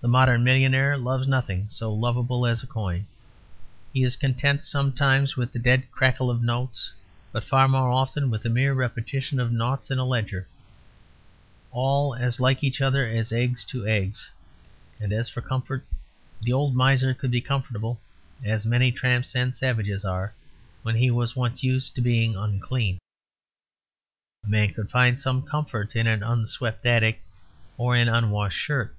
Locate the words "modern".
0.08-0.44